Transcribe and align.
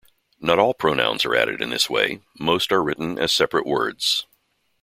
Not 0.39 0.57
all 0.57 0.73
pronouns 0.73 1.25
are 1.25 1.35
added 1.35 1.61
in 1.61 1.69
this 1.69 1.87
way; 1.87 2.21
most 2.39 2.71
are 2.71 2.81
written 2.81 3.19
as 3.19 3.31
separate 3.31 3.67
words. 3.67 4.25